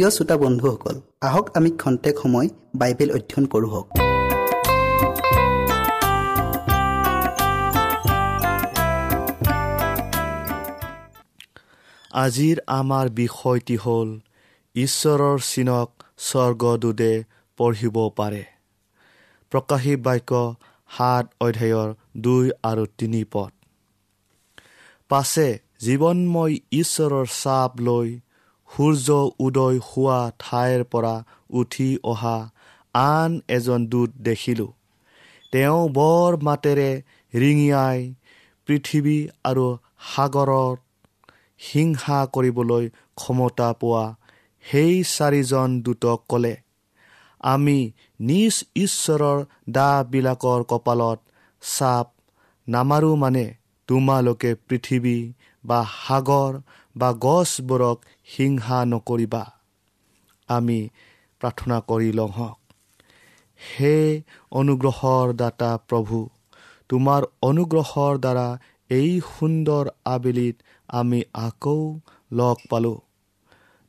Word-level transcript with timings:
প্ৰিয় 0.00 0.14
শ্ৰোতা 0.16 0.36
বন্ধুসকল 0.36 0.96
আহক 1.20 1.46
আমি 1.56 1.70
খন্তেক 1.70 2.14
সময় 2.18 2.48
বাইবেল 2.74 3.10
অধ্যয়ন 3.10 3.44
কৰোঁ 3.52 3.70
হওক। 3.72 3.86
আজিৰ 12.14 12.56
আমাৰ 12.66 13.06
বিষয়টি 13.20 13.76
হ'ল 13.76 14.08
ঈশ্বৰৰ 14.74 15.38
চিনক 15.50 15.88
স্বৰ্গদূতে 16.28 17.12
পঢ়িব 17.58 17.96
পাৰে। 18.16 18.42
প্ৰকাশী 19.52 19.94
বাক্য 20.06 20.32
সাত 20.90 21.24
অধ্যায়ৰ 21.40 21.88
দুই 22.16 22.44
আৰু 22.62 22.84
তিনি 22.98 23.22
পদ। 23.32 23.52
পাছে 25.10 25.48
জীৱনময় 25.80 26.54
ঈশ্বৰৰ 26.72 27.26
চাপ 27.42 27.72
লৈ 27.80 28.08
সূৰ্য 28.70 29.16
উদয় 29.38 29.78
হোৱা 29.88 30.20
ঠাইৰ 30.38 30.82
পৰা 30.92 31.14
উঠি 31.50 31.90
অহা 32.04 32.36
আন 32.94 33.30
এজন 33.48 33.80
দূত 33.86 34.10
দেখিলোঁ। 34.22 34.70
তেওঁ 35.52 35.80
বৰ 35.88 36.30
মাতেৰে 36.42 36.90
ৰিঙিয়াই 37.34 37.98
পৃথিৱী 38.68 39.18
আৰু 39.44 39.66
সাগৰত 40.10 40.78
হিংসা 41.60 42.18
কৰিবলৈ 42.34 42.84
ক্ষমতা 43.16 43.68
পোৱা 43.80 44.04
সেই 44.64 44.94
চাৰিজন 45.14 45.68
দূতক 45.82 46.20
ক'লে 46.28 46.54
আমি 47.44 47.78
নিজ 48.20 48.54
ঈশ্বৰৰ 48.76 49.38
দাবিলাকৰ 49.70 50.60
কপালত 50.70 51.18
চাপ 51.62 52.06
নামাৰো 52.68 53.12
মানে 53.16 53.46
তোমালোকে 53.88 54.50
পৃথিৱী 54.68 55.18
বা 55.64 55.80
সাগৰ 55.96 56.52
বা 56.96 57.08
গছবোৰক 57.24 57.98
হিংসা 58.30 58.78
নকৰিবা। 58.90 59.44
আমি 60.48 60.78
প্ৰাৰ্থনা 61.40 61.76
কৰি 61.90 62.10
লওঁ 62.18 62.32
হওক 62.36 62.58
হে 63.60 63.96
অনুগ্ৰহৰ 64.52 65.32
দাতা 65.34 65.70
প্ৰভু 65.88 66.18
তোমাৰ 66.90 67.26
অনুগ্ৰহৰ 67.42 68.14
দ্বাৰা 68.18 68.48
এই 68.90 69.10
সুন্দৰ 69.28 69.90
আবেলিত 70.04 70.56
আমি 70.88 71.20
আকৌ 71.42 71.80
লগ 72.30 72.56
পালোঁ। 72.70 72.98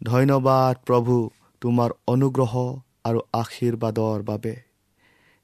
ধন্যবাদ 0.01 0.73
প্ৰভু 0.87 1.15
তোমাৰ 1.61 1.89
অনুগ্ৰহ 2.07 2.53
আৰু 3.05 3.19
আশীৰ্বাদৰ 3.33 4.19
বাবে। 4.23 4.53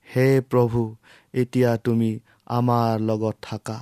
হে 0.07 0.27
প্ৰভু 0.51 0.81
এতিয়া 1.33 1.71
তুমি 1.77 2.11
আমাৰ 2.57 2.93
লগত 3.01 3.35
থাকা 3.41 3.77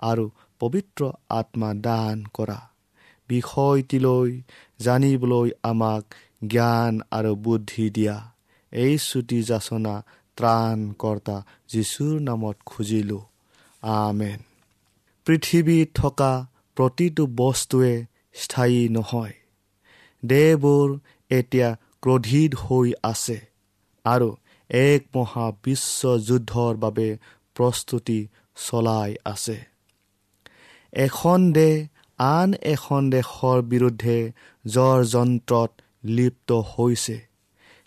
আৰু 0.00 0.24
পবিত্ৰ 0.60 1.10
আত্মা 1.30 1.70
দান 1.80 2.24
কৰা। 2.34 2.58
বিষয়টিলৈ 3.28 4.40
জানিবলৈ 4.80 5.50
আমাক 5.62 6.04
জ্ঞান 6.46 7.00
আৰু 7.10 7.36
বুদ্ধি 7.36 7.90
দিয়া। 7.90 8.30
এই 8.72 8.98
চুটি 8.98 9.42
যাচনা 9.42 10.04
ত্ৰাণকৰ্তা 10.36 11.42
যীশুৰ 11.68 12.20
নামত 12.20 12.56
খুজিলোঁ। 12.66 13.20
আমেন। 13.82 14.38
পৃথিৱীত 15.24 15.88
থকা 15.94 16.46
প্ৰতিটো 16.76 17.26
বস্তুৱে 17.26 18.04
স্থায়ী 18.34 18.88
নহয়। 18.88 19.32
দেহবোৰ 20.26 20.98
এতিয়া 21.30 21.76
ক্ৰোধিত 22.02 22.54
হৈ 22.54 22.92
আছে 23.02 23.40
আৰু 24.04 24.36
এক 24.70 25.16
মহা 25.16 25.52
বিশ্ব 25.64 26.18
যুদ্ধৰ 26.18 26.74
বাবে 26.76 27.18
প্ৰস্তুতি 27.54 28.28
চলাই 28.68 29.14
আছে। 29.24 29.64
এখন 30.92 31.52
দেশ 31.52 31.95
আন 32.18 32.54
এখন 32.64 33.10
দেশৰ 33.10 33.62
বিৰুদ্ধে 33.62 34.32
জ্বৰ 34.66 35.04
যন্ত্ৰত 35.04 35.70
লিপ্ত 36.04 36.52
হৈছে। 36.52 37.16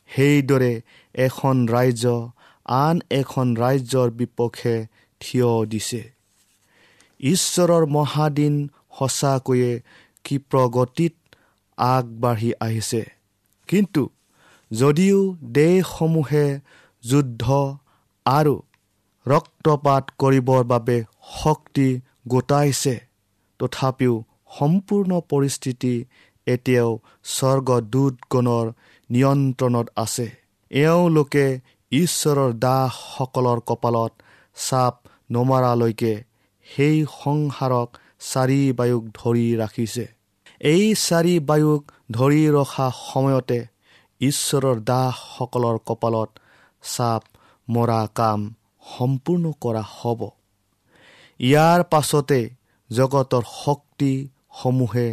সেইদৰে 0.10 0.82
এখন 1.16 1.68
ৰাজ্য 1.68 2.32
আন 2.66 3.02
এখন 3.12 3.48
ৰাজ্যৰ 3.58 4.10
বিপক্ষে 4.10 4.88
থিয় 5.22 5.66
দিছে। 5.66 6.04
ঈশ্বৰৰ 7.20 7.86
মহাদিন 7.86 8.70
সঁচাকৈয়ে 9.00 9.82
ক্ষিপ্ৰগতিত 10.24 11.14
আগবাঢ়ি 11.78 12.52
আহিছে। 12.60 13.04
কিন্তু 13.68 14.10
যদিও 14.72 15.20
দেশসমূহে 15.44 16.60
যুদ্ধ 17.04 17.44
আৰু 18.26 18.56
ৰক্তপাত 19.26 20.04
কৰিবৰ 20.20 20.64
বাবে 20.64 20.98
শক্তি 21.44 21.90
গোটাইছে 22.28 23.09
তথাপিও 23.60 24.16
সম্পূৰ্ণ 24.58 25.12
পৰিস্থিতি 25.32 25.94
এতিয়াও 26.48 26.92
স্বৰ্গদূতগণৰ 27.36 28.66
নিয়ন্ত্ৰণত 29.10 29.88
আছে। 29.96 30.28
এওঁলোকে 30.72 31.46
ঈশ্বৰৰ 31.92 32.52
দাসসকলৰ 32.66 33.60
কপালত 33.70 34.12
চাপ 34.58 34.94
নমৰালৈকে 35.32 36.14
সেই 36.68 36.98
সংসাৰক 37.20 37.90
চাৰি 38.32 38.62
বায়ুক 38.74 39.04
ধৰি 39.20 39.46
ৰাখিছে। 39.56 40.06
এই 40.62 40.86
চাৰি 41.06 41.36
বায়ুক 41.40 41.82
ধৰি 42.12 42.44
ৰখা 42.58 42.88
সময়তে 43.04 43.60
ঈশ্বৰৰ 44.22 44.78
দাসসকলৰ 44.92 45.78
কপালত 45.88 46.30
চাপ 46.84 47.22
মৰা 47.68 48.02
কাম 48.16 48.40
সম্পূৰ্ণ 48.98 49.46
কৰা 49.64 49.84
হ'ব। 49.96 50.22
ইয়াৰ 51.40 51.80
পাছতে 51.84 52.40
জগতৰ 52.90 53.44
শক্তিসমূহে 53.56 55.08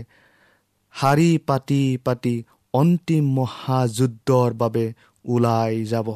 শাৰী 0.95 1.31
পাতি 1.49 1.83
পাতি 2.05 2.35
অন্তিম 2.75 3.25
মহাযুদ্ধৰ 3.39 4.51
বাবে 4.55 4.85
ওলাই 5.25 5.85
যাব। 5.85 6.09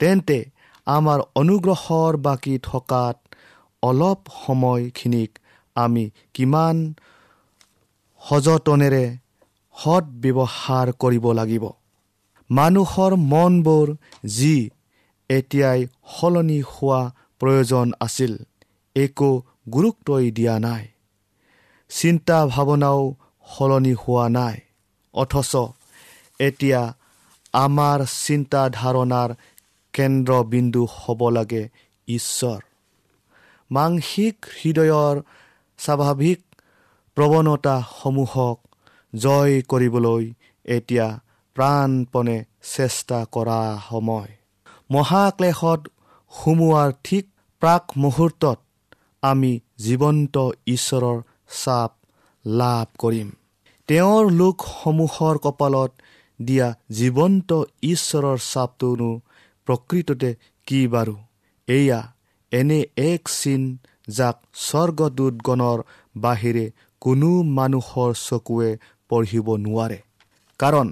তেন্তে 0.00 0.38
আমাৰ 0.86 1.18
অনুগ্ৰহৰ 1.40 2.12
বাকী 2.26 2.54
থকাত 2.62 3.16
অলপ 3.82 4.20
সময়খিনিক 4.46 5.30
আমি 5.76 6.04
কিমান 6.34 6.76
সযতনেৰে 8.22 9.04
সৎ 9.74 10.04
ব্যৱহাৰ 10.22 10.86
কৰিব 11.02 11.26
লাগিব। 11.32 11.64
মানুহৰ 12.50 13.12
মনবোৰ 13.32 13.88
যি 14.36 14.56
এতিয়াই 15.30 15.80
সলনি 16.14 16.60
হোৱা 16.70 17.00
প্ৰয়োজন 17.40 17.86
আছিল 18.00 18.32
একো 18.96 19.30
গুৰুত্বই 19.70 20.30
দিয়া 20.30 20.58
নাই। 20.58 20.84
চিন্তা 21.90 22.46
ভাৱনাও 22.46 23.14
সলনি 23.48 23.92
হোৱা 23.92 24.28
নাই। 24.28 24.56
অথচ 25.14 25.52
এতিয়া 26.40 26.80
আমাৰ 27.52 27.98
চিন্তা 28.26 28.62
ধাৰণাৰ 28.70 29.30
কেন্দ্ৰবিন্দু 29.92 30.82
হ'ব 30.96 31.20
লাগে 31.28 31.68
ঈশ্বৰ। 32.08 32.60
মাংসিক 33.70 34.36
হৃদয়ৰ 34.58 35.16
স্বাভাৱিক 35.78 36.40
প্ৰৱণতাসমূহক 37.16 38.56
জয় 39.14 39.54
কৰিবলৈ 39.62 40.24
এতিয়া 40.64 41.06
প্ৰাণপণে 41.56 42.38
চেষ্টা 42.76 43.18
কৰা 43.32 43.60
সময়। 43.88 44.30
মহাক্লেশত 44.90 45.80
সুমোৱাৰ 46.32 46.90
ঠিক 47.04 47.24
প্ৰাক 47.62 47.84
মুহূৰ্তত 47.96 48.58
আমি 49.22 49.52
জীৱন্ত 49.78 50.36
ঈশ্বৰৰ 50.66 51.18
চাপ 51.64 51.92
লাভ 52.44 52.86
কৰিম। 52.98 53.28
তেওঁৰ 53.88 54.30
লোকসমূহৰ 54.32 55.38
কপালত 55.38 55.90
দিয়া 56.40 56.68
জীৱন্ত 56.90 57.50
ঈশ্বৰৰ 57.82 58.38
চাপটোনো 58.52 59.10
প্ৰকৃততে 59.66 60.30
কি 60.66 60.80
বাৰু? 60.88 61.14
এয়া 61.68 62.00
এনে 62.52 62.80
এক 62.96 63.22
চিন 63.28 63.62
যাক 64.08 64.36
স্বৰ্গদূতগণৰ 64.66 65.78
বাহিৰে 66.16 66.66
কোনো 67.02 67.30
মানুহৰ 67.58 68.10
চকুৱে 68.26 68.70
পঢ়িব 69.08 69.46
নোৱাৰে। 69.56 69.98
কাৰণ 70.60 70.88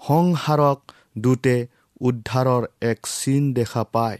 সংসাৰক 0.00 0.78
দূতে 1.18 1.56
উদ্ধাৰৰ 2.00 2.62
এক 2.82 3.00
চিন 3.06 3.42
দেখা 3.52 3.84
পায়। 3.84 4.18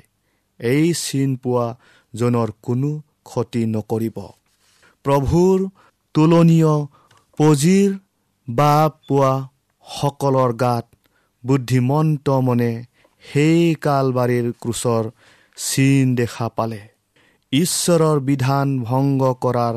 এই 0.61 0.87
চিন 0.95 1.37
পোৱা 1.37 1.67
জনৰ 2.15 2.49
কোনো 2.63 2.91
ক্ষতি 3.31 3.63
নকৰিব। 3.75 4.19
প্ৰভুৰ 5.05 5.59
তুলনীয় 6.15 6.75
পজিৰ 7.39 7.91
বা 8.49 8.75
পোৱা 9.09 9.33
সকলৰ 9.87 10.53
গাত 10.63 10.87
বুদ্ধিমন্ত 11.45 12.27
মনে 12.47 12.73
সেই 13.25 13.63
কালবাৰীৰ 13.85 14.47
ক্ৰোচৰ 14.63 15.05
চিন 15.59 16.15
দেখা 16.19 16.49
পালে। 16.57 16.81
ঈশ্বৰৰ 17.53 18.19
বিধান 18.29 18.69
ভংগ 18.89 19.23
কৰাৰ 19.45 19.77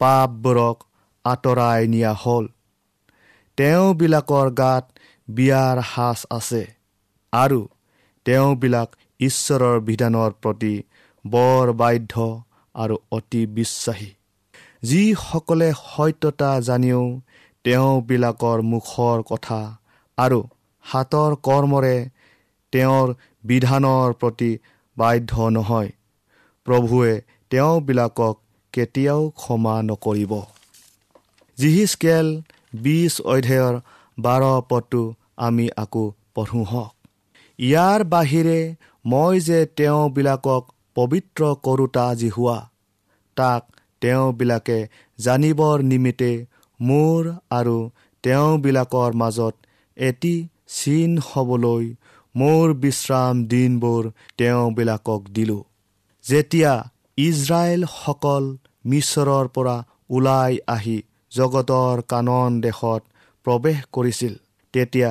পাপবোৰক 0.00 0.76
আঁতৰাই 1.24 1.80
নিয়া 1.92 2.12
হ'ল। 2.22 2.44
তেওঁবিলাকৰ 3.58 4.48
গাত 4.60 4.84
বিয়াৰ 5.28 5.76
সাজ 5.92 6.20
আছে 6.30 6.62
আৰু 7.32 7.60
তেওঁবিলাক 8.26 8.88
ঈশ্বৰৰ 9.20 9.76
বিধানৰ 9.88 10.30
প্ৰতি 10.42 10.74
বৰ 11.24 11.72
বাধ্য 11.80 12.14
আৰু 12.76 12.96
অতি 13.12 13.42
বিশ্বাসী। 13.46 14.10
যিসকলে 14.82 15.68
সত্যতা 15.80 16.50
জানিও 16.60 17.02
তেওঁবিলাকৰ 17.64 18.58
মুখৰ 18.62 19.22
কথা 19.22 19.60
আৰু 20.18 20.40
হাতৰ 20.84 21.32
কৰ্মৰে 21.42 21.96
তেওঁৰ 22.72 23.14
বিধানৰ 23.44 24.12
প্ৰতি 24.20 24.50
বাধ্য 24.96 25.32
নহয়। 25.48 25.90
প্ৰভুৱে 26.66 27.12
তেওঁবিলাকক 27.50 28.36
কেতিয়াও 28.74 29.22
ক্ষমা 29.30 29.74
নকৰিব। 29.82 30.32
জিহিচকেল 31.58 32.26
বিছ 32.74 33.12
অধ্যায়ৰ 33.26 33.74
বাৰ 34.18 34.42
পদটো 34.68 35.02
আমি 35.36 35.66
আকৌ 35.76 36.04
পঢ়োঁ 36.34 36.64
হওক। 36.64 36.92
ইয়াৰ 37.58 38.00
বাহিৰে 38.04 38.60
মই 39.04 39.34
যে 39.40 39.58
তেওঁবিলাকক 39.76 40.62
পবিত্ৰ 40.96 41.42
কৰোতা 41.62 42.06
যি 42.14 42.28
হোৱা। 42.28 42.58
তাক 43.36 43.62
তেওঁবিলাকে 44.00 44.78
জানিবৰ 45.18 45.76
নিমিত্তে 45.82 46.32
মোৰ 46.80 47.30
আৰু 47.50 47.76
তেওঁবিলাকৰ 48.24 49.10
মাজত 49.12 49.54
এটি 49.96 50.34
চিন 50.76 51.12
হ'বলৈ 51.26 51.84
মোৰ 52.34 52.74
বিশ্ৰাম 52.82 53.34
দিনবোৰ 53.46 54.02
তেওঁবিলাকক 54.38 55.22
দিলোঁ। 55.30 55.62
যেতিয়া 56.24 56.72
ইজৰাইলসকল 57.18 58.44
মিছৰৰ 58.86 59.46
পৰা 59.54 59.76
ওলাই 60.10 60.58
আহি 60.68 60.96
জগতৰ 61.32 62.02
কানন 62.08 62.60
দেশত 62.60 63.02
প্ৰৱেশ 63.46 63.78
কৰিছিল 63.92 64.34
তেতিয়া 64.74 65.10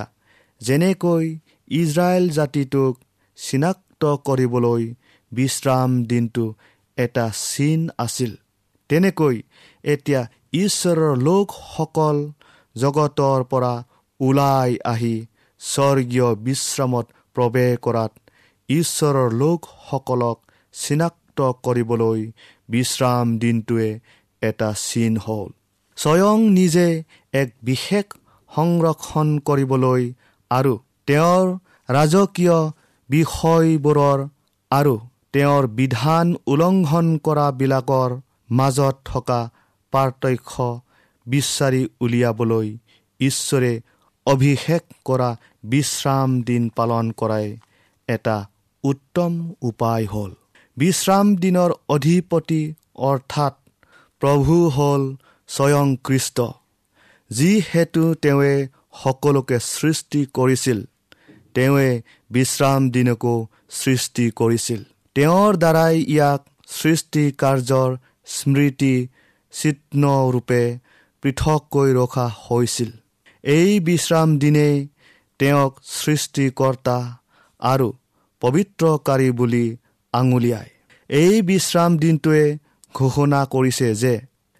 যেনেকৈ 0.62 1.26
ইজৰাইল 1.72 2.26
জাতিটোক 2.30 2.94
চিনাক্ত 3.38 4.04
কৰিবলৈ 4.28 4.84
বিশ্ৰাম 5.38 5.90
দিনটো 6.10 6.46
এটা 6.98 7.26
চিন 7.44 7.82
আছিল। 7.98 8.32
তেনেকৈ 8.90 9.36
এতিয়া 9.84 10.22
ঈশ্বৰৰ 10.54 11.14
লোকসকল 11.28 12.18
জগতৰ 12.76 13.40
পৰা 13.52 13.74
ওলাই 14.20 14.72
আহি 14.92 15.16
স্বৰ্গীয় 15.62 16.28
বিশ্ৰামত 16.46 17.06
প্ৰৱেশ 17.36 17.74
কৰাত 17.86 18.12
ঈশ্বৰৰ 18.70 19.30
লোকসকলক 19.42 20.38
চিনাক্ত 20.76 21.40
কৰিবলৈ 21.66 22.22
বিশ্ৰাম 22.70 23.28
দিনটোৱে 23.42 23.90
এটা 24.42 24.70
চিন 24.86 25.14
হ'ল। 25.26 25.50
স্বয়ং 25.98 26.38
নিজে 26.58 26.88
এক 27.34 27.50
বিশেষ 27.70 28.06
সংৰক্ষণ 28.52 29.28
কৰিবলৈ 29.48 30.04
আৰু 30.52 30.74
তেওঁৰ 31.08 31.46
ৰাজকীয় 31.90 32.58
বিষয়বোৰৰ 33.10 34.20
আৰু 34.72 34.96
তেওঁৰ 35.36 35.68
বিধান 35.68 36.36
উলংঘন 36.48 37.08
কৰাবিলাকৰ 37.18 38.12
মাজত 38.52 38.96
থকা 39.06 39.40
পাৰ্থক্য 39.94 40.68
বিচাৰি 41.28 41.82
উলিয়াবলৈ 42.02 42.78
ঈশ্বৰে 43.20 43.82
অভিষেক 44.26 44.84
কৰা 45.06 45.30
বিশ্ৰাম 45.64 46.42
দিন 46.42 46.70
পালন 46.70 47.12
কৰাই 47.12 47.48
এটা 48.10 48.38
উত্তম 48.84 49.32
উপায় 49.62 50.06
হ'ল। 50.06 50.32
বিশ্ৰাম 50.78 51.36
দিনৰ 51.36 51.72
অধিপতি 51.90 52.74
অৰ্থাৎ 52.96 53.54
প্ৰভু 54.22 54.56
হ'ল 54.70 55.04
স্বয়ং 55.48 55.96
কৃষ্ট। 56.04 56.38
যিহেতু 57.32 58.04
তেওঁৱে 58.22 58.56
সকলোকে 59.04 59.60
সৃষ্টি 59.60 60.26
কৰিছিল 60.34 60.80
তেওঁৱে 61.54 62.02
বিশ্ৰাম 62.32 62.82
দিনকো 62.90 63.48
সৃষ্টি 63.70 64.32
কৰিছিল। 64.32 64.95
তেওঁৰ 65.16 65.58
দ্বাৰাই 65.58 65.96
ইয়াক 66.06 66.42
সৃষ্টি 66.70 67.24
কাৰ্যৰ 67.42 67.92
স্মৃতি 68.32 68.96
চিহ্নৰূপে 69.54 70.62
পৃথককৈ 71.24 71.90
ৰখা 71.98 72.26
হৈছিল। 72.40 72.92
এই 73.44 73.72
বিশ্ৰাম 73.88 74.30
দিনেই 74.40 74.76
তেওঁক 75.40 75.74
সৃষ্টিকৰ্তা 75.92 76.98
আৰু 77.60 77.88
পবিত্ৰকাৰী 78.42 79.30
বুলি 79.40 79.66
আঙুলিয়াই 80.14 80.70
এই 81.10 81.36
বিশ্ৰাম 81.50 81.92
দিনটোৱে 82.04 82.46
ঘোষণা 82.96 83.42
কৰিছে 83.54 83.90
যে 84.02 84.14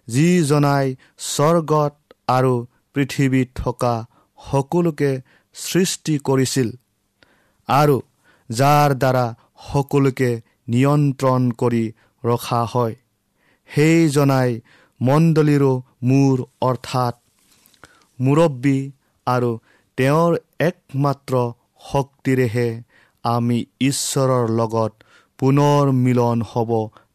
যিজনাই 0.08 0.86
স্বৰ্গত 1.28 1.94
আৰু 2.28 2.52
পৃথিৱীত 2.94 3.48
থকা 3.60 3.94
সকলোকে 4.38 5.12
সৃষ্টি 5.56 6.14
কৰিছিল 6.28 6.68
আৰু 7.68 7.96
যাৰ 8.50 8.90
দ্বাৰা 9.02 9.26
সকলোকে 9.68 10.30
নিয়ন্ত্ৰণ 10.72 11.42
কৰি 11.60 11.84
ৰখা 12.24 12.62
হয়। 12.72 12.94
সেইজনাই 13.68 14.50
মণ্ডলীৰো 15.00 15.72
মূৰ 16.08 16.36
অৰ্থাৎ 16.62 17.14
মুৰব্বী 18.18 18.78
আৰু 19.26 19.50
তেওঁৰ 19.98 20.32
একমাত্ৰ 20.60 21.34
শক্তিৰেহে 21.88 22.68
আমি 23.24 23.58
ঈশ্বৰৰ 23.80 24.44
লগত 24.60 24.92
পুনৰ 25.38 25.92
মিলন 26.04 26.38
হ'ব 26.50 26.70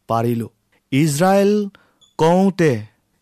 পাৰিলোঁ। 0.08 0.50
ইজৰাইল 0.92 1.52
কওঁতে 2.18 2.72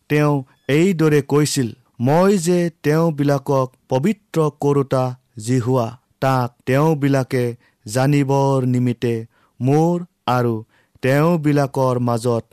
তেওঁ 0.09 0.35
এইদৰে 0.69 1.21
কৈছিল 1.31 1.69
মই 2.07 2.37
যে 2.45 2.59
তেওঁবিলাকক 2.83 3.67
পবিত্ৰ 3.89 4.39
কৰোতা 4.61 5.03
যি 5.45 5.57
হোৱা 5.59 5.87
তাক 6.21 6.49
তেওঁবিলাকে 6.65 7.43
জানিবৰ 7.85 8.65
নিমিত্তে 8.65 9.25
মোৰ 9.59 10.05
আৰু 10.27 10.53
তেওঁবিলাকৰ 11.01 11.99
মাজত 11.99 12.45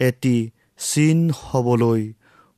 এটি 0.00 0.50
চিন 0.78 1.30
হ'বলৈ 1.40 2.12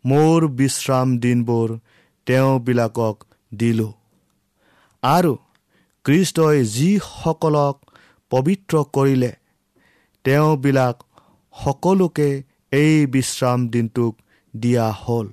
মোৰ 0.04 0.46
বিশ্ৰাম 0.48 1.18
দিনবোৰ 1.18 1.78
তেওঁবিলাকক 2.26 3.24
দিলোঁ। 3.54 3.92
আৰু 5.02 5.32
কৃষ্টই 6.04 6.64
যিসকলক 6.64 7.76
পবিত্ৰ 8.30 8.82
কৰিলে 8.92 9.32
তেওঁবিলাক 10.24 10.96
সকলোকে 11.54 12.42
এই 12.72 13.06
বিশ্ৰাম 13.06 13.68
দিনটোক 13.68 14.14
দিয়া 14.54 14.86
হ'ল। 14.90 15.26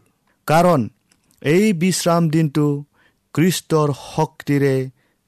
কাৰণ 0.47 0.89
এই 1.41 1.73
বিশ্ৰাম 1.73 2.29
দিনটো 2.29 2.65
কৃষ্টৰ 3.33 3.89
শক্তিৰে 3.93 4.75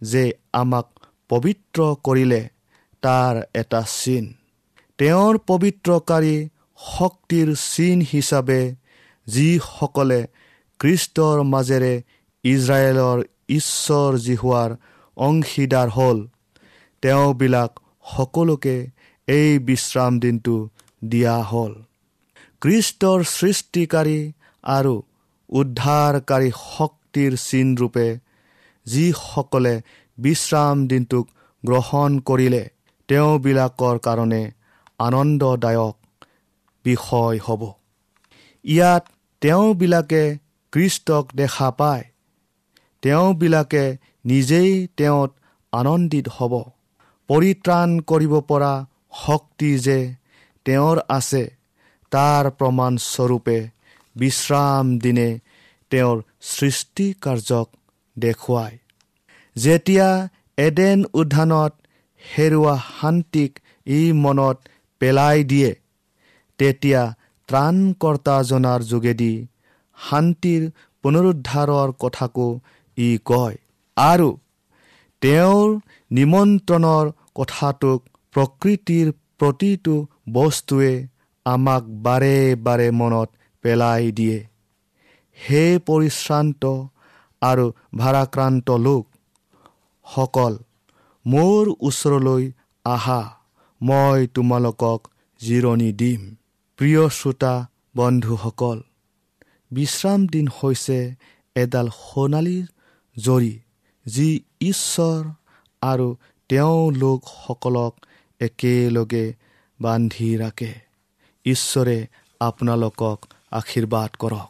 যে 0.02 0.24
আমাক 0.54 0.88
পবিত্ৰ 1.30 1.80
কৰিলে 2.04 2.42
তাৰ 3.04 3.34
এটা 3.56 3.82
চিন। 3.88 4.26
তেওঁৰ 5.00 5.38
পবিত্ৰকাৰী 5.48 6.36
শক্তিৰ 6.80 7.48
চিন 7.56 7.98
হিচাপে 8.12 8.62
যিসকলে 9.28 10.20
কৃষ্টৰ 10.80 11.38
মাজেৰে 11.44 11.94
ইজৰাইলৰ 12.44 13.18
ঈশ্বৰ 13.50 14.12
যি 14.18 14.36
হোৱাৰ 14.36 14.72
অংশীদাৰ 15.18 15.90
হ'ল 15.90 16.18
তেওঁবিলাক 17.04 17.72
সকলোকে 18.16 18.78
এই 19.28 19.60
বিশ্ৰাম 19.60 20.20
দিনটো 20.20 20.56
দিয়া 21.04 21.38
হ'ল। 21.44 21.74
কৃষ্টৰ 22.62 23.20
সৃষ্টিকাৰী 23.24 24.20
আৰু 24.64 24.96
উদ্ধাৰকাৰী 25.50 26.50
শক্তিৰ 26.74 27.32
চিনৰূপে 27.38 28.08
যিসকলে 28.86 29.76
বিশ্ৰাম 30.18 30.88
দিনটোক 30.88 31.26
গ্ৰহণ 31.64 32.20
কৰিলে 32.20 32.64
তেওঁবিলাকৰ 33.10 33.98
কাৰণে 34.00 34.44
আনন্দদায়ক 35.00 35.96
বিষয় 36.86 37.38
হ'ব। 37.40 37.62
ইয়াত 38.66 39.04
তেওঁবিলাকে 39.42 40.24
কৃষ্টক 40.72 41.26
দেখা 41.36 41.72
পায়। 41.72 42.04
তেওঁবিলাকে 43.02 43.98
নিজেই 44.26 44.88
তেওঁত 44.98 45.32
আনন্দিত 45.74 46.28
হ'ব। 46.28 46.54
পৰিত্ৰাণ 47.30 47.90
কৰিব 48.00 48.34
পৰা 48.40 48.74
শক্তি 49.26 49.72
যে 49.80 50.00
তেওঁৰ 50.66 50.98
আছে 51.10 51.44
তাৰ 52.12 52.44
প্ৰমাণস্বৰূপে 52.50 53.58
বিশ্ৰাম 54.16 54.86
দিনে 55.00 55.30
তেওঁৰ 55.92 56.18
সৃষ্টি 56.42 57.14
কাৰ্যক 57.22 57.68
দেখুৱায়। 58.18 58.78
যেতিয়া 59.64 60.10
এডেন 60.58 61.00
উদ্যানত 61.20 61.74
হেৰুৱা 62.22 62.76
শান্তিক 62.90 63.52
ই 63.88 64.02
মনত 64.24 64.58
পেলাই 65.02 65.40
দিয়ে 65.52 65.72
তেতিয়া 66.60 67.02
ত্ৰাণকৰ্তাজনাৰ 67.50 68.82
যোগেদি 68.92 69.34
শান্তিৰ 69.98 70.62
পুনৰুদ্ধাৰৰ 71.04 71.90
কথাকো 72.04 72.48
ই 72.98 73.10
কয় 73.30 73.58
আৰু 73.98 74.30
তেওঁৰ 75.22 75.68
নিমন্ত্ৰণৰ 76.12 77.06
কথাটোক 77.40 78.00
প্ৰকৃতিৰ 78.36 79.08
প্ৰতিটো 79.40 79.96
বস্তুৱে 80.36 80.94
আমাক 81.46 81.84
বাৰে 82.06 82.38
বাৰে 82.66 82.88
মনত 83.00 83.30
পেলাই 83.64 84.12
দিয়ে। 84.18 84.38
সেই 85.38 85.74
পৰিশ্ৰান্ত 85.88 86.64
আৰু 87.42 87.66
ভাৰাক্ৰান্ত 88.02 88.68
সকল 90.16 90.54
মোৰ 91.26 91.64
ওচৰলৈ 91.80 92.44
আহা 92.86 93.22
মই 93.82 94.28
তোমালোকক 94.28 95.08
জিৰণি 95.42 95.92
দিম। 95.92 96.22
প্ৰিয় 96.80 97.04
শ্ৰোতা 97.10 97.54
বন্ধুসকল 97.96 98.78
বিশ্ৰাম 99.72 100.28
দিন 100.28 100.48
হৈছে 100.58 101.00
এডাল 101.56 101.88
সোণালী 102.00 102.60
জৰি 103.18 103.54
যি 104.06 104.30
ঈশ্বৰ 104.62 105.22
আৰু 105.82 106.08
তেওঁ 106.50 106.92
লোকসকলক 106.92 107.94
একেলগে 108.40 109.26
বান্ধি 109.80 110.30
ৰাখে। 110.38 110.74
ঈশ্বৰে 111.46 111.98
আপোনালোকক 112.42 113.20
আশীৰ্বাদ 113.52 114.12
কৰক। 114.20 114.50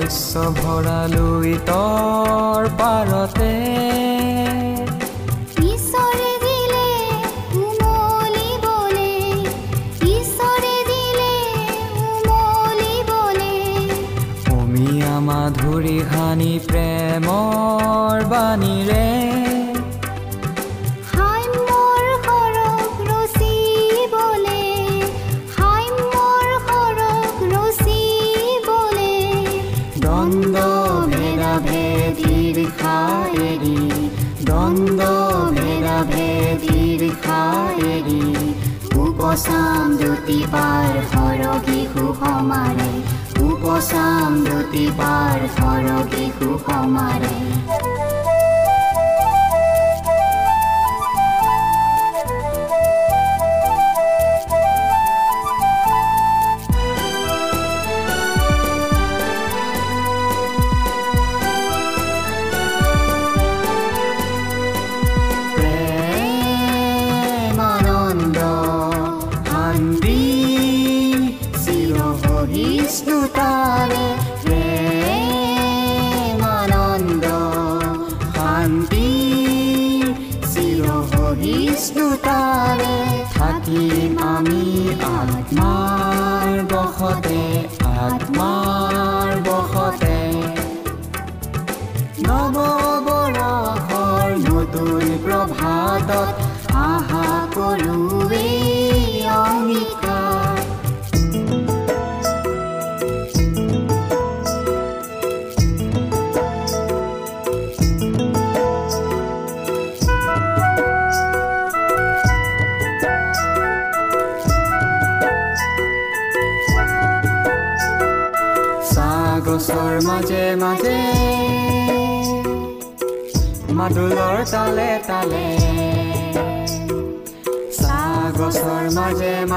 শস্য 0.00 0.42
ভৰালুই 0.58 1.52
তৰ 1.68 2.68
পাৰতে। 2.80 3.99
উপচাম 39.40 39.92
দুটিবাৰ 39.96 40.96
সৰগী 41.10 41.78
সুসমাৰে 41.92 42.88
উপচাম 43.44 44.36
দুটিবাৰ 44.44 45.46
সৰগী 45.54 46.26
সুসমাৰে 46.36 47.32
পদত 96.00 96.36
আহা 96.82 97.24
কৰোঁ। 97.54 98.19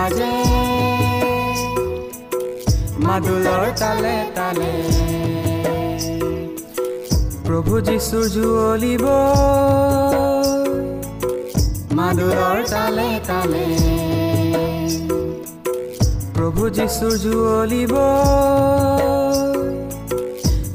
মাজে 0.03 0.31
মাদুলৰ 2.99 3.65
তালে 3.79 4.15
তালে। 4.35 4.71
প্ৰভু 7.45 7.81
যীশুৰ 7.81 8.25
জুৱলিব। 8.29 9.03
মাদুলৰ 11.91 12.57
তালে 12.69 13.19
তালে। 13.27 13.65
প্ৰভু 16.35 16.69
যীশুৰ 16.69 17.13
জুৱলিব। 17.17 17.93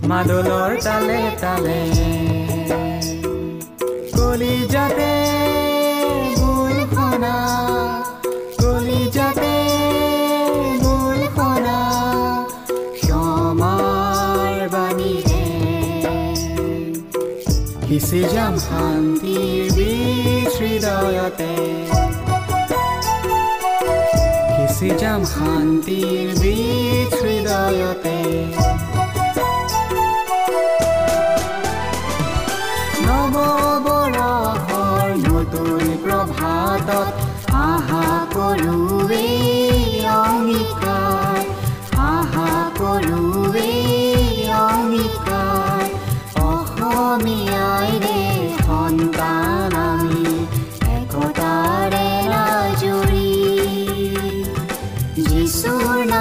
মাদুলৰ 0.06 0.80
তালে 0.84 1.20
তালে। 1.40 1.80
কলি 4.16 4.66
যাতে 4.70 5.47
विषिजं 17.98 18.56
शान्ति 18.62 19.32
विश्रिदायते 19.76 21.54
विषिजं 24.58 25.24
शान्ति 25.32 25.98
विश्रिदायते 26.42 28.16
सोना 55.48 56.20